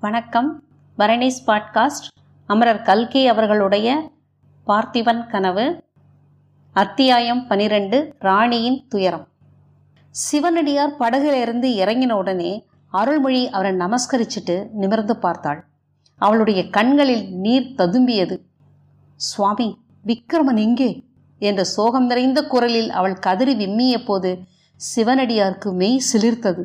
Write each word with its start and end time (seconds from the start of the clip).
வணக்கம். 0.00 0.62
பரணிஸ் 0.98 1.42
பாட்காஸ்ட். 1.46 2.06
அமரர் 2.46 2.82
கல்கி 2.82 3.26
அவர்களுடைய 3.26 4.10
பார்த்திபன் 4.66 5.26
கனவு. 5.26 5.84
அத்தியாயம் 6.72 7.46
பனிரெண்டு 7.46 8.14
ராணியின் 8.18 8.86
துயரம். 8.88 9.28
சிவனடியார் 10.10 10.96
படகிலிருந்து 10.96 11.68
இறங்கின 11.68 12.12
உடனே 12.12 12.66
அருள்மொழி 12.90 13.50
அவரை 13.50 13.72
நமஸ்கரிச்சுட்டு 13.72 14.70
நிமிர்ந்து 14.72 15.16
பார்த்தாள். 15.16 15.64
அவளுடைய 16.16 16.70
கண்களில் 16.70 17.34
நீர் 17.34 17.74
ததும்பியது. 17.76 18.40
சுவாமி 19.16 19.78
விக்ரமன் 20.06 20.58
எங்கே? 20.58 21.04
என்ற 21.38 21.64
சோகம் 21.64 22.06
நிறைந்த 22.06 22.46
குரலில் 22.46 22.90
அவள் 22.90 23.18
கதறி 23.18 23.66
விம்மிய 23.66 24.04
போது 24.04 24.38
சிவனடியாருக்கு 24.96 25.72
மெய் 25.72 26.02
சிலிர்த்தது. 26.12 26.62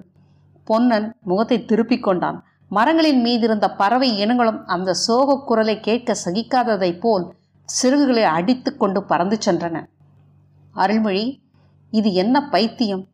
பொன்னன் 0.63 1.15
முகத்தை 1.21 1.65
திருப்பிக் 1.65 2.03
கொண்டான். 2.03 2.43
மரங்களின் 2.69 3.25
மீதிருந்த 3.25 3.75
பறவை 3.77 4.17
இனங்களும் 4.17 4.67
அந்த 4.67 4.93
சோகக் 4.93 5.47
குரலை 5.47 5.79
கேட்க 5.79 6.15
சகிக்காததைப் 6.25 6.99
போல் 6.99 7.35
சிறகுகளை 7.83 8.23
அடித்து 8.23 8.77
கொண்டு 8.77 9.03
பறந்து 9.03 9.37
சென்றன. 9.45 9.85
அருள்மொழி 10.71 11.41
இது 11.91 12.13
என்ன 12.13 12.49
பைத்தியம்? 12.49 13.07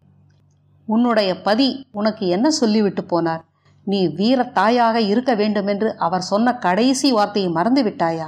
உன்னுடைய 0.86 1.42
பதி 1.42 1.88
உனக்கு 1.92 2.28
என்ன 2.28 2.50
சொல்லிவிட்டு 2.50 3.02
போனார்? 3.02 3.42
நீ 3.84 4.08
வீர 4.08 4.44
தாயாக 4.44 5.02
இருக்க 5.02 5.36
வேண்டுமென்று 5.36 5.98
அவர் 5.98 6.22
சொன்ன 6.22 6.58
கடைசி 6.58 7.12
வார்த்தையை 7.12 7.52
மறந்து 7.52 7.84
விட்டாயா? 7.84 8.28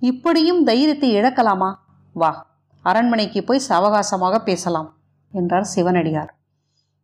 இப்படியும் 0.00 0.64
தைரியத்தை 0.64 1.14
இழக்கலாமா? 1.14 1.74
வா 2.12 2.46
அரண்மனைக்கு 2.82 3.44
போய் 3.44 3.62
சவகாசமாக 3.68 4.38
பேசலாம் 4.38 4.96
என்றார் 5.32 5.64
சிவனடியார். 5.64 6.34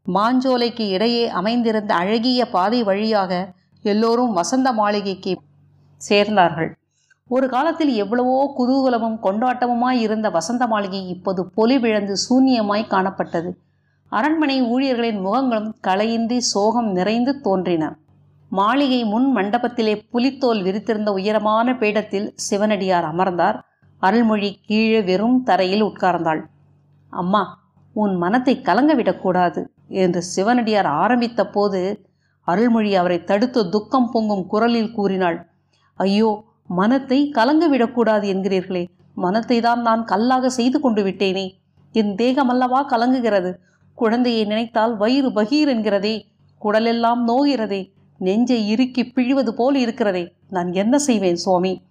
மாஞ்சோலைக்கு 0.07 0.89
இடையே 0.89 1.29
அமைந்திருந்த 1.29 1.95
அழகிய 1.95 2.49
பாதை 2.49 2.83
வழியாக 2.83 3.33
எல்லோரும் 3.83 4.33
வசந்த 4.33 4.73
மாளிகைக்கு 4.73 5.33
சேர்ந்தார்கள். 6.01 6.71
ஒரு 7.29 7.49
காலத்தில் 7.49 7.93
எவ்வளவோ 7.95 8.55
குதூகலமும் 8.59 9.19
கொண்டாட்டமுமாய் 9.23 10.01
இருந்த 10.01 10.31
வசந்த 10.31 10.67
மாளிகை 10.67 11.09
இப்போது 11.09 11.51
பொலிவிழந்து 11.57 12.15
சூன்யமாய் 12.29 12.91
காணப்பட்டது. 12.91 13.51
அரண்மனை 14.09 14.63
ஊழியர்களின் 14.63 15.21
முகங்களும் 15.27 15.71
கலையின்றி 15.87 16.39
சோகம் 16.39 16.91
நிறைந்து 16.93 17.41
தோன்றின. 17.41 17.97
மாளிகை 18.49 19.05
முன் 19.05 19.37
மண்டபத்திலே 19.37 20.03
புலித்தோல் 20.11 20.63
விரித்திருந்த 20.63 21.11
உயரமான 21.13 21.75
பீடத்தில் 21.75 22.33
சிவனடியார் 22.35 23.05
அமர்ந்தார். 23.05 23.59
அருள்மொழி 23.99 24.61
கீழே 24.67 25.03
வெறும் 25.03 25.43
தரையில் 25.43 25.85
உட்கார்ந்தாள். 25.85 26.43
அம்மா 27.13 27.43
உன் 27.97 28.15
மனத்தை 28.17 28.61
கலங்க 28.61 28.95
விடக்கூடாது. 28.95 29.61
என்று 29.91 30.23
சிவனடியார் 30.23 30.87
ஆரம்பித்த 30.87 31.47
போது 31.47 32.09
அருள்மொழி 32.45 32.95
அவரை 32.95 33.25
தடுத்து 33.25 33.69
துக்கம் 33.69 34.11
பொங்கும் 34.11 34.47
குரலில் 34.47 34.93
கூறினாள். 34.93 35.47
ஐயோ 35.95 36.45
மனத்தை 36.67 37.29
கலங்க 37.29 37.69
விடக்கூடாது 37.69 38.35
என்கிறீர்களே. 38.35 38.89
மனத்தை 39.15 39.61
தான் 39.61 39.81
நான் 39.81 40.05
கல்லாக 40.05 40.49
செய்து 40.49 40.81
கொண்டு 40.81 41.03
விட்டேனே. 41.03 41.47
என் 41.93 42.15
தேகமல்லவா 42.15 42.81
கலங்குகிறது? 42.89 43.55
குழந்தையை 43.95 44.45
நினைத்தால் 44.45 44.97
வயிறு 44.97 45.31
பகீர் 45.33 45.69
என்கிறதே. 45.69 46.23
குடலெல்லாம் 46.61 47.23
நோகிறதே. 47.27 47.93
நெஞ்சை 48.19 48.69
இறுக்கி 48.69 49.13
பிழிவது 49.15 49.49
போல் 49.49 49.75
இருக்கிறதே. 49.75 50.33
நான் 50.49 50.73
என்ன 50.73 50.99
செய்வேன் 50.99 51.35
சுவாமி? 51.35 51.83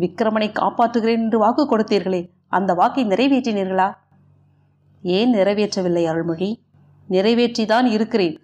விக்கிரமனை 0.00 0.48
காப்பாற்றுகிறேன் 0.52 1.22
என்று 1.24 1.38
வாக்கு 1.38 1.64
கொடுத்தீர்களே. 1.64 2.30
அந்த 2.48 2.74
வாக்கை 2.74 3.04
நிறைவேற்றினீர்களா? 3.04 3.94
ஏன் 5.02 5.34
நிறைவேற்றவில்லை 5.34 6.04
அருள்மொழி? 6.04 6.62
நிறைவேற்றிதான் 7.12 7.84
இருக்கிறேன். 7.84 8.40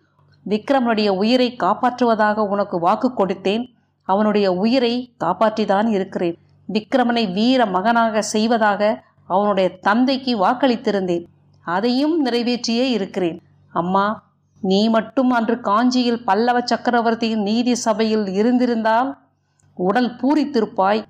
விக்ரமனுடைய 0.49 1.09
உயிரை 1.09 1.57
காப்பாற்றுவதாக 1.59 2.35
உனக்கு 2.35 2.79
வாக்கு 2.79 3.13
கொடுத்தேன். 3.17 3.65
அவனுடைய 4.03 4.53
உயிரை 4.53 5.13
காப்பாற்றிதான் 5.25 5.89
இருக்கிறேன். 5.89 6.39
விக்ரமனை 6.73 7.33
வீர 7.33 7.67
மகனாக 7.67 8.23
செய்வதாக 8.23 9.03
அவனுடைய 9.27 9.79
தந்தைக்கு 9.79 10.33
வாக்களித்திருந்தேன். 10.39 11.25
அதையும் 11.65 12.21
நிறைவேற்றியே 12.21 12.91
இருக்கிறேன். 12.91 13.43
அம்மா 13.73 14.27
நீ 14.61 14.89
மட்டும் 14.89 15.31
அன்று 15.31 15.61
காஞ்சியில் 15.61 16.25
பல்லவ 16.25 16.61
சக்கரவர்த்தியின் 16.65 17.43
நீதி 17.43 17.75
சபையில் 17.75 18.27
இருந்திருந்தால் 18.27 19.19
உடல் 19.75 20.17
பூரித்திருப்பாய். 20.17 21.03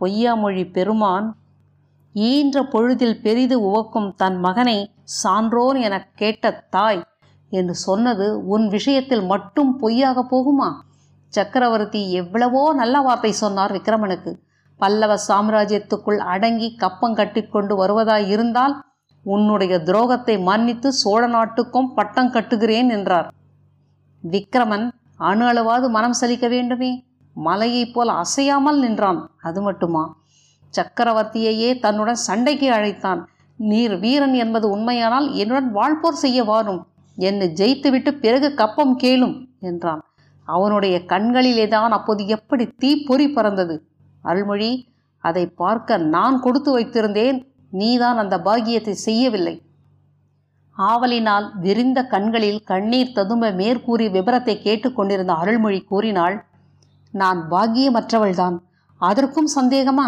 பொய்யாமொழி 0.00 0.70
பெருமான் 0.72 1.36
ஈன்ற 2.18 2.62
பொழுதில் 2.62 3.22
பெரிது 3.22 3.60
உவக்கும் 3.60 4.14
தன் 4.14 4.38
மகனை 4.38 4.90
சான்றோன் 5.02 5.76
எனக் 5.76 6.08
கேட்ட 6.14 6.50
தாய் 6.70 7.02
என்று 7.50 7.74
சொன்னது 7.74 8.46
உன் 8.46 8.68
விஷயத்தில் 8.68 9.22
மட்டும் 9.22 9.76
பொய்யாக 9.76 10.24
போகுமா? 10.30 10.72
சக்கரவர்த்தி 11.28 12.12
எவ்வளவோ 12.12 12.74
நல்ல 12.74 13.00
வார்த்தை 13.00 13.32
சொன்னார் 13.32 13.72
விக்ரமனுக்கு. 13.72 14.36
பல்லவ 14.78 15.18
சாம்ராஜ்யத்துக்குள் 15.28 16.16
அடங்கி 16.16 16.74
கப்பம் 16.74 17.14
கட்டிக்கொண்டு 17.14 17.76
வருவதாய் 17.76 18.28
இருந்தால் 18.28 18.84
உன்னுடைய 19.24 19.76
துரோகத்தை 19.76 20.42
மன்னித்து 20.42 20.92
சோழ 20.92 21.26
நாட்டுக்கும் 21.26 21.94
பட்டம் 21.94 22.30
கட்டுகிறேன் 22.30 22.88
என்றார். 22.88 23.32
விக்ரமன் 24.30 24.90
அணு 25.16 25.44
அளவாது 25.46 25.88
மனம் 25.88 26.14
சலிக்க 26.20 26.48
வேண்டுமே? 26.48 27.06
மலையைப் 27.34 27.94
போல் 27.94 28.08
அசையாமல் 28.08 28.78
நின்றான். 28.78 29.30
அது 29.42 29.62
மட்டுமா? 29.62 30.16
சக்கரவர்த்தியையே 30.74 31.70
தன்னுடன் 31.78 32.20
சண்டைக்கு 32.26 32.68
அழைத்தான். 32.72 33.20
நீர் 33.58 33.94
வீரன் 33.98 34.34
என்பது 34.34 34.70
உண்மையானால் 34.70 35.28
என்னுடன் 35.32 35.70
வாழ்போர் 35.72 36.22
செய்ய 36.24 36.44
வாரும். 36.44 36.82
என்னை 37.18 37.46
ஜெயித்துவிட்டு 37.54 38.10
பிறகு 38.20 38.54
கப்பம் 38.54 38.98
கேளும் 38.98 39.36
என்றான். 39.60 40.02
அவனுடைய 40.44 40.96
கண்களிலேதான் 41.06 41.88
அப்போது 41.88 42.26
எப்படி 42.26 42.64
தீப்பொறி 42.78 43.28
பறந்தது. 43.28 43.76
அருள்மொழி 44.22 44.70
அதை 45.24 45.46
பார்க்க 45.46 45.96
நான் 45.96 46.36
கொடுத்து 46.40 46.70
வைத்திருந்தேன். 46.78 47.38
நீதான் 47.70 48.16
அந்த 48.16 48.36
பாகியத்தை 48.44 48.94
செய்யவில்லை. 49.06 49.54
ஆவலினால் 50.78 51.46
விரிந்த 51.60 51.98
கண்களில் 52.04 52.60
கண்ணீர் 52.62 53.12
ததும்ப 53.12 53.50
மேற்கூறி 53.50 54.06
விபரத்தை 54.10 54.54
கேட்டுக்கொண்டிருந்த 54.60 55.32
அருள்மொழி 55.32 55.80
கூறினாள் 55.82 56.36
நான் 57.14 57.40
பாகியமற்றவள்தான் 57.50 58.56
அதற்கும் 59.00 59.50
சந்தேகமா? 59.56 60.06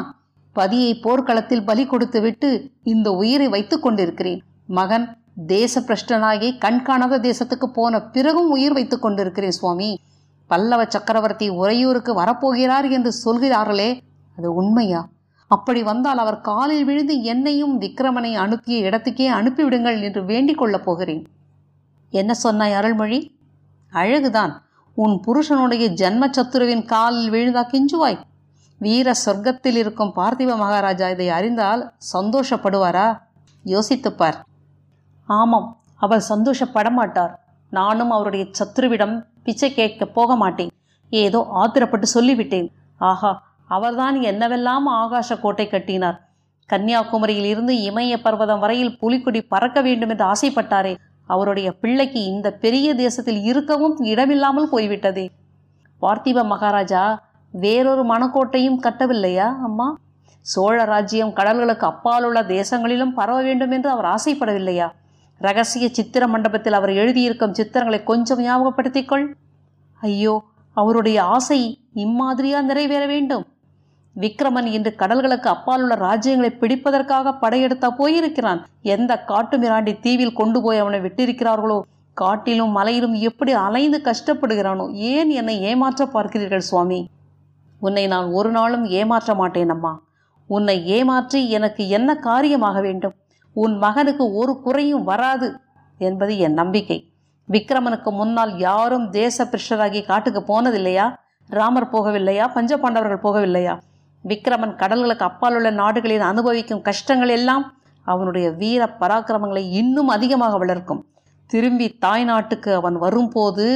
பதியை 0.60 0.92
போர்க்களத்தில் 0.94 1.64
பலி 1.64 1.84
கொடுத்துவிட்டு 1.86 2.48
இந்த 2.82 3.08
உயிரை 3.12 3.48
வைத்துக் 3.48 3.82
கொண்டிருக்கிறேன். 3.82 4.40
மகன் 4.66 5.06
தேச 5.46 5.80
பிரஷ்டனாகி 5.80 6.48
கண்காணாத 6.58 7.18
தேசத்துக்கு 7.18 7.66
போன 7.72 8.00
பிறகும் 8.00 8.50
உயிர் 8.50 8.72
வைத்துக் 8.72 9.02
கொண்டிருக்கிறேன் 9.02 9.50
சுவாமி. 9.50 9.90
பல்லவ 10.46 10.84
சக்கரவர்த்தி 10.88 11.48
உறையூருக்கு 11.48 12.12
வரப்போகிறார் 12.22 12.90
என்று 12.90 13.12
சொல்கிறார்களே 13.12 13.88
அது 14.38 14.48
உண்மையா? 14.54 15.02
அப்படி 15.48 15.82
வந்தால் 15.82 16.18
அவர் 16.18 16.40
காலில் 16.40 16.84
விழுந்து 16.84 17.14
என்னையும் 17.22 17.80
விக்ரமனை 17.80 18.32
அனுப்பிய 18.34 18.90
இடத்துக்கே 18.90 19.28
அனுப்பிவிடுங்கள் 19.40 20.02
என்று 20.02 20.24
வேண்டிக் 20.24 20.58
கொள்ளப் 20.58 20.84
போகிறேன். 20.84 21.22
என்ன 22.10 22.34
சொன்னாய் 22.34 22.72
அருள்மொழி? 22.72 23.20
அழகுதான். 23.92 24.52
உன் 24.94 25.20
புருஷனுடைய 25.20 25.86
ஜன்ம 25.90 26.30
சத்துருவின் 26.36 26.84
காலில் 26.84 27.30
விழுந்தா 27.30 27.62
கெஞ்சுவாய். 27.66 28.18
வீர 28.78 29.12
சொர்க்கத்தில் 29.24 29.78
இருக்கும் 29.82 30.12
பார்த்திப 30.16 30.56
மகாராஜா 30.56 31.06
இதை 31.08 31.28
அறிந்தால் 31.28 31.82
சந்தோஷப்படுவாரா? 32.12 33.06
யோசித்துப்பார் 33.64 34.38
ஆமாம் 35.28 35.68
அவர் 35.96 36.22
சந்தோஷப்பட 36.28 36.88
மாட்டார் 36.90 37.32
நானும் 37.72 38.10
அவருடைய 38.10 38.44
சத்ருவிடம் 38.58 39.14
பிச்சை 39.44 39.68
கேட்க 39.74 40.06
போக 40.06 40.36
மாட்டேன். 40.36 40.70
ஏதோ 41.12 41.40
ஆத்திரப்பட்டு 41.60 42.06
சொல்லிவிட்டேன். 42.14 42.68
ஆஹா 43.00 43.32
அவர்தான் 43.66 44.16
என்னவெல்லாம் 44.20 44.86
ஆகாச 45.00 45.38
கோட்டை 45.40 45.66
கட்டினார். 45.68 46.18
கன்னியாகுமரியில் 46.68 47.48
இருந்து 47.52 47.74
இமய 47.88 48.16
பர்வதம் 48.22 48.58
வரையில் 48.58 48.96
புலிக்குடி 49.00 49.40
பறக்க 49.48 49.78
வேண்டும் 49.80 50.08
என்று 50.08 50.24
ஆசைப்பட்டாரே. 50.24 50.94
அவருடைய 51.28 51.68
பிள்ளைக்கு 51.72 52.20
இந்த 52.24 52.48
பெரிய 52.64 52.88
தேசத்தில் 52.94 53.40
இருக்கவும் 53.42 53.96
இடமில்லாமல் 54.02 54.68
போய்விட்டதே. 54.68 55.26
பார்த்திப 56.02 56.44
மகாராஜா 56.44 57.02
வேறொரு 57.50 58.04
மணக்கோட்டையும் 58.04 58.80
கட்டவில்லையா 58.82 59.56
அம்மா? 59.62 59.96
சோழ 60.40 60.84
ராஜ்யம் 60.84 61.32
கடல்களுக்கு 61.36 61.84
அப்பாலுள்ள 61.84 62.42
தேசங்களிலும் 62.42 63.14
பரவ 63.14 63.42
வேண்டும் 63.42 63.70
என்று 63.70 63.90
அவர் 63.90 64.04
ஆசைப்படவில்லையா? 64.04 64.90
ரகசிய 65.38 65.88
சித்திர 65.88 66.26
மண்டபத்தில் 66.26 66.72
அவர் 66.72 66.90
எழுதியிருக்கும் 66.90 67.52
சித்திரங்களை 67.52 68.04
கொஞ்சம் 68.04 68.38
ஞாபகப்படுத்திக்கொள். 68.38 69.32
ஐயோ 70.00 70.42
அவருடைய 70.72 71.22
ஆசை 71.22 71.80
இம்மாதிரியா 71.94 72.60
நிறைவேற 72.60 73.06
வேண்டும்? 73.06 73.46
விக்ரமன் 74.20 74.64
இன்று 74.64 74.94
கடல்களுக்கு 74.98 75.46
அப்பால் 75.46 75.82
உள்ள 75.82 75.94
ராஜ்யங்களை 75.94 76.58
பிடிப்பதற்காக 76.58 77.34
படையெடுத்தா 77.40 77.88
போயிருக்கிறான். 77.90 78.66
எந்த 78.82 79.22
காட்டு 79.22 79.58
மிராண்டி 79.58 80.00
தீவில் 80.00 80.32
கொண்டு 80.32 80.62
போய் 80.62 80.78
அவனை 80.78 81.00
விட்டிருக்கிறார்களோ? 81.00 81.80
காட்டிலும் 82.14 82.70
மலையிலும் 82.70 83.14
எப்படி 83.14 83.52
அலைந்து 83.52 84.00
கஷ்டப்படுகிறானோ? 84.04 84.92
ஏன் 84.92 85.28
என்னை 85.28 85.60
ஏமாற்ற 85.60 86.04
பார்க்கிறீர்கள் 86.04 86.68
சுவாமி? 86.70 87.08
உன்னை 87.80 88.06
நான் 88.06 88.28
ஒரு 88.30 88.50
நாளும் 88.50 88.84
ஏமாற்ற 88.84 89.34
மாட்டேன் 89.34 89.68
அம்மா. 89.68 89.92
உன்னை 90.46 90.86
ஏமாற்றி 90.86 91.50
எனக்கு 91.50 91.88
என்ன 91.88 92.10
காரியமாக 92.14 92.80
வேண்டும்? 92.80 93.14
உன் 93.56 93.78
மகனுக்கு 93.78 94.32
ஒரு 94.32 94.60
குறையும் 94.60 95.04
வராது 95.04 95.48
என்பது 95.98 96.38
என் 96.38 96.52
நம்பிக்கை. 96.52 96.98
விக்ரமனுக்கு 97.48 98.10
முன்னால் 98.10 98.58
யாரும் 98.58 99.10
தேச 99.10 99.44
பிரஷராகி 99.44 100.00
காட்டுக்கு 100.06 100.40
போனதில்லையா? 100.40 101.06
ராமர் 101.48 101.92
போகவில்லையா? 101.92 102.46
பஞ்ச 102.52 102.76
பாண்டவர்கள் 102.76 103.24
போகவில்லையா? 103.26 103.74
விக்ரமன் 104.24 104.74
கடல்களுக்கு 104.76 105.24
அப்பால் 105.30 105.54
உள்ள 105.54 105.70
நாடுகளில் 105.70 106.20
அனுபவிக்கும் 106.20 106.82
கஷ்டங்கள் 106.82 107.28
எல்லாம் 107.28 107.64
அவனுடைய 108.06 108.50
வீர 108.50 108.82
பராக்கிரமங்களை 109.00 109.62
இன்னும் 109.80 110.08
அதிகமாக 110.08 110.58
வளர்க்கும். 110.58 111.02
திரும்பி 111.46 111.86
தாய் 111.98 112.24
நாட்டுக்கு 112.24 112.74
அவன் 112.74 112.96
வரும்போது 112.98 113.66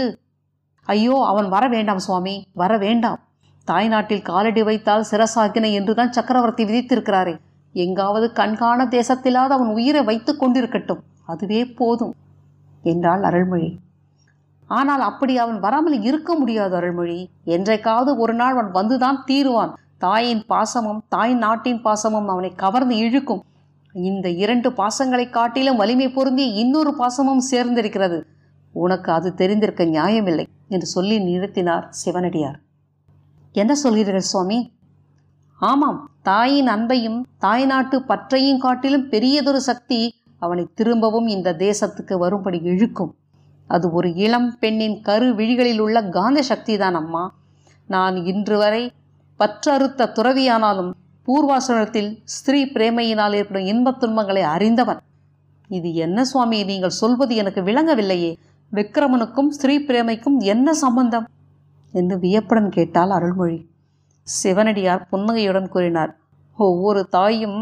ஐயோ 0.87 1.16
அவன் 1.26 1.48
வர 1.48 1.64
வேண்டாம் 1.69 1.98
சுவாமி 1.98 2.34
வர 2.52 2.72
வேண்டாம். 2.78 3.20
தாய் 3.64 3.88
நாட்டில் 3.88 4.22
காலடி 4.22 4.62
வைத்தால் 4.62 5.08
சிரசாகின 5.10 5.72
என்றுதான் 5.72 6.12
சக்கரவர்த்தி 6.12 6.64
விதித்திருக்கிறாரே. 6.64 7.34
எங்காவது 7.74 8.32
கண்காண 8.32 8.84
தேசத்திலாவது 8.84 9.54
அவன் 9.56 9.68
உயிரை 9.68 10.02
வைத்துக் 10.02 10.40
கொண்டிருக்கட்டும். 10.42 11.02
அதுவே 11.26 11.64
போதும் 11.64 12.14
என்றாள் 12.82 13.22
அருள்மொழி. 13.22 13.78
ஆனால் 14.66 15.00
அப்படி 15.00 15.38
அவன் 15.38 15.60
வராமல் 15.60 16.02
இருக்க 16.02 16.34
முடியாது 16.34 16.74
அருள்மொழி. 16.76 17.30
என்றைக்காவது 17.44 18.16
ஒரு 18.16 18.34
நாள் 18.34 18.56
அவன் 18.56 18.70
வந்துதான் 18.78 19.18
தீருவான். 19.26 19.72
தாயின் 19.98 20.44
பாசமும் 20.48 21.00
தாய் 21.08 21.34
நாட்டின் 21.34 21.80
பாசமும் 21.82 22.26
அவனை 22.26 22.50
கவர்ந்து 22.54 22.96
இழுக்கும். 22.96 23.42
இந்த 23.94 24.26
இரண்டு 24.28 24.68
பாசங்களை 24.70 25.30
காட்டிலும் 25.30 25.76
வலிமை 25.76 26.08
பொருந்திய 26.08 26.48
இன்னொரு 26.52 26.92
பாசமும் 26.98 27.42
சேர்ந்திருக்கிறது. 27.50 28.18
உனக்கு 28.74 29.12
அது 29.12 29.34
தெரிந்திருக்க 29.34 29.84
நியாயமில்லை 29.84 30.46
என்று 30.68 30.86
சொல்லி 30.86 31.16
நிறுத்தினார் 31.20 31.86
சிவனடியார். 31.88 32.58
என்ன 33.52 33.76
சொல்கிறீர்கள் 33.84 34.19
சுவாமி? 34.19 34.72
ஆமாம் 35.54 36.10
தாயின் 36.22 36.69
அன்பையும் 36.69 37.25
தாய் 37.38 37.66
நாட்டு 37.66 38.02
பற்றையும் 38.02 38.58
காட்டிலும் 38.58 39.08
பெரியதொரு 39.08 39.60
சக்தி 39.60 40.14
அவனை 40.38 40.69
திரும்பவும் 40.75 41.26
இந்த 41.26 41.52
தேசத்துக்கு 41.52 42.19
வரும்படி 42.19 42.60
இழுக்கும். 42.60 43.14
அது 43.66 43.93
ஒரு 43.93 44.14
இளம் 44.14 44.58
பெண்ணின் 44.58 45.00
கரு 45.00 45.34
விழிகளில் 45.34 45.78
உள்ள 45.78 46.02
காந்த 46.02 46.43
சக்திதான் 46.49 46.94
அம்மா. 46.94 47.34
நான் 47.87 48.16
இன்று 48.16 48.58
வரை 48.58 48.93
பற்றறுத்த 49.38 50.12
துறவியானாலும் 50.12 50.93
பூர்வாசனத்தில் 51.26 52.16
ஸ்திரீ 52.25 52.64
பிரேமையினால் 52.64 53.32
ஏற்படும் 53.32 53.66
இன்பத் 53.66 54.00
துன்பங்களை 54.00 54.43
அறிந்தவன். 54.43 55.00
இது 55.69 55.94
என்ன 55.94 56.25
சுவாமி? 56.25 56.64
நீங்கள் 56.64 56.90
சொல்வது 56.90 57.34
எனக்கு 57.34 57.60
விளங்கவில்லையே. 57.60 58.37
விக்ரமனுக்கும் 58.72 59.48
ஸ்திரீ 59.48 59.78
பிரேமைக்கும் 59.78 60.38
என்ன 60.38 60.75
சம்பந்தம்? 60.75 61.26
என்று 61.92 62.16
வியப்புடன் 62.18 62.70
கேட்டாள் 62.70 63.10
அருள்மொழி. 63.10 63.58
சிவனடியார் 64.26 65.06
புன்னகையுடன் 65.10 65.68
கூறினார் 65.68 66.12
ஒவ்வொரு 66.58 67.00
தாயும் 67.08 67.60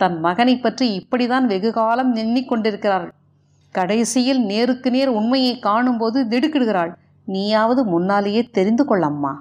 தன் 0.00 0.16
மகனை 0.20 0.54
பற்றி 0.58 0.86
இப்படிதான் 0.98 1.46
வெகு 1.46 1.70
காலம் 1.72 2.12
எண்ணிக் 2.14 2.48
கொண்டிருக்கிறாள். 2.48 3.06
கடைசியில் 3.74 4.42
நேருக்கு 4.44 4.90
நேர் 4.90 5.08
உண்மையை 5.08 5.54
காணும்போது 5.58 6.18
திடுக்கிடுகிறாள். 6.24 6.92
நீயாவது 7.26 7.84
முன்னாலேயே 7.84 8.42
தெரிந்து 8.56 8.84
கொள்ளம்மா 8.84 9.32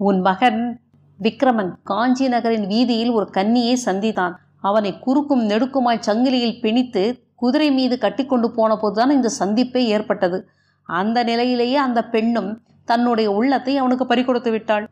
உன் 0.00 0.20
மகன் 0.20 0.60
விக்ரமன் 1.20 1.72
காஞ்சி 1.82 2.26
நகரின் 2.28 2.66
வீதியில் 2.66 3.10
ஒரு 3.10 3.26
கன்னியை 3.32 3.74
சந்தித்தான். 3.84 4.34
அவனை 4.60 4.92
குறுக்கும் 4.98 5.42
நெடுக்குமாய் 5.48 6.06
சங்கிலியில் 6.06 6.60
பிணித்து 6.62 7.02
குதிரை 7.34 7.68
மீது 7.70 7.98
கட்டிக்கொண்டு 7.98 8.48
போன 8.50 8.70
போதுதான் 8.76 9.10
இந்த 9.10 9.28
சந்திப்பே 9.38 9.82
ஏற்பட்டது. 9.94 10.38
அந்த 10.88 11.18
நிலையிலேயே 11.24 11.76
அந்த 11.76 12.00
பெண்ணும் 12.04 12.50
தன்னுடைய 12.90 13.28
உள்ளத்தை 13.38 13.74
அவனுக்கு 13.76 14.04
பறிகொடுத்து 14.04 14.50
விட்டாள். 14.50 14.84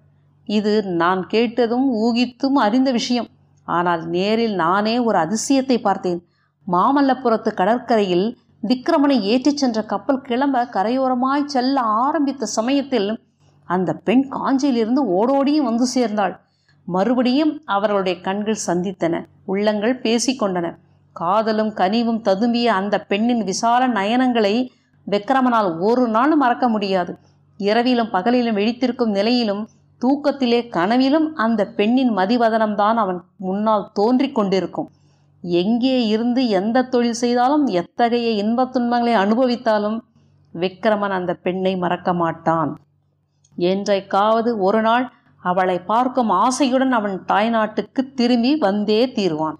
இது 0.48 0.72
நான் 1.02 1.22
கேட்டதும் 1.26 1.86
ஊகித்தும் 2.04 2.58
அறிந்த 2.64 2.90
விஷயம். 2.90 3.28
ஆனால் 3.68 4.02
நேரில் 4.14 4.54
நானே 4.54 4.96
ஒரு 5.08 5.18
அதிசயத்தை 5.18 5.76
பார்த்தேன். 5.78 6.20
மாமல்லபுரத்து 6.66 7.50
கடற்கரையில் 7.54 8.26
விக்ரமனை 8.62 9.16
ஏற்றிச் 9.32 9.60
சென்ற 9.62 9.78
கப்பல் 9.92 10.24
கிளம்ப 10.28 10.62
கரையோரமாய் 10.74 11.50
செல்ல 11.54 11.76
ஆரம்பித்த 12.04 12.46
சமயத்தில் 12.56 13.08
அந்த 13.68 13.90
பெண் 14.06 14.24
காஞ்சியிலிருந்து 14.34 15.02
ஓடோடியும் 15.18 15.68
வந்து 15.68 15.86
சேர்ந்தாள். 15.94 16.34
மறுபடியும் 16.88 17.52
அவர்களுடைய 17.74 18.16
கண்கள் 18.26 18.64
சந்தித்தன. 18.66 19.14
உள்ளங்கள் 19.52 19.94
பேசிக்கொண்டன 20.04 20.66
காதலும் 21.16 21.72
கனிவும் 21.80 22.20
ததும்பிய 22.28 22.68
அந்த 22.80 22.96
பெண்ணின் 23.10 23.44
விசால 23.44 23.82
நயனங்களை 23.98 24.54
விக்ரமனால் 25.06 25.70
ஒரு 25.88 26.04
நாளும் 26.08 26.42
மறக்க 26.44 26.66
முடியாது. 26.68 27.12
இரவிலும் 27.56 28.12
பகலிலும் 28.12 28.58
விழித்திருக்கும் 28.58 29.10
நிலையிலும் 29.10 29.68
தூக்கத்திலே 30.00 30.68
கனவிலும் 30.68 31.34
அந்த 31.34 31.66
பெண்ணின் 31.66 32.16
மதிவதனம்தான் 32.16 32.94
அவன் 32.94 33.22
முன்னால் 33.36 33.90
தோன்றிக் 33.92 34.34
கொண்டிருக்கும். 34.34 34.90
எங்கே 35.42 36.06
இருந்து 36.06 36.48
எந்த 36.48 36.82
தொழில் 36.82 37.12
செய்தாலும் 37.12 37.66
எத்தகைய 37.66 38.30
இன்பத் 38.30 38.72
துன்பங்களை 38.72 39.14
அனுபவித்தாலும் 39.14 40.00
விக்ரமன் 40.54 41.08
அந்த 41.08 41.34
பெண்ணை 41.34 41.76
மறக்க 41.76 42.12
மாட்டான். 42.12 42.78
என்றைக்காவது 43.56 44.58
ஒரு 44.58 44.82
நாள் 44.82 45.12
அவளை 45.38 45.78
பார்க்கும் 45.78 46.30
ஆசையுடன் 46.30 46.90
அவன் 46.90 47.22
தாய்நாட்டுக்கு 47.28 48.14
திரும்பி 48.14 48.56
வந்தே 48.56 49.06
தீருவான். 49.06 49.58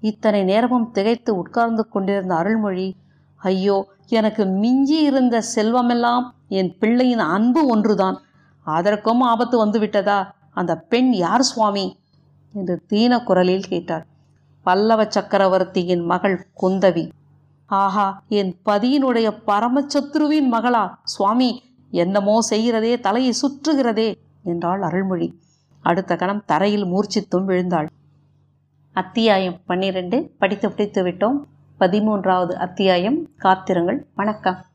இத்தனை 0.00 0.42
நேரமும் 0.42 0.90
திகைத்து 0.90 1.36
உட்கார்ந்து 1.36 1.88
கொண்டிருந்த 1.88 2.34
அருள்மொழி 2.34 2.96
ஐயோ 3.40 3.88
எனக்கு 4.08 4.44
மிஞ்சி 4.44 5.02
இருந்த 5.02 5.42
செல்வமெல்லாம் 5.56 6.34
என் 6.48 6.76
பிள்ளையின் 6.78 7.18
அன்பு 7.18 7.66
ஒன்றுதான். 7.66 8.20
அதற்கும் 8.62 9.20
ஆபத்து 9.20 9.66
வந்துவிட்டதா? 9.66 10.26
அந்த 10.50 10.76
பெண் 10.76 11.12
யார் 11.12 11.42
சுவாமி? 11.42 11.98
என்று 12.54 12.82
தீன 12.86 13.22
குரலில் 13.22 13.68
கேட்டாள். 13.68 14.06
பல்லவ 14.62 15.06
சக்கரவர்த்தியின் 15.08 16.04
மகள் 16.04 16.46
குந்தவி. 16.62 17.10
ஆஹா 17.66 18.22
என் 18.28 18.56
பதியினுடைய 18.64 19.28
பரமச்சத்ருவின் 19.46 20.48
மகளா? 20.52 20.94
சுவாமி 21.02 21.62
என்னமோ 21.90 22.38
செய்கிறதே 22.50 23.00
தலையை 23.00 23.32
சுற்றுகிறதே 23.32 24.14
என்றாள் 24.44 24.82
அருள்மொழி. 24.82 25.38
அடுத்த 25.82 26.16
கணம் 26.16 26.44
தரையில் 26.44 26.84
மூர்ச்சித்தும் 26.84 27.44
விழுந்தாள். 27.44 27.88
அத்தியாயம் 28.92 29.58
பன்னிரண்டு 29.66 30.34
படித்து 30.38 30.70
பிடித்து 30.70 31.04
விட்டோம். 31.04 31.38
பதிமூன்றாவது 31.80 32.52
அத்தியாயம் 32.52 33.28
காத்திருங்கள். 33.38 34.06
வணக்கம். 34.14 34.69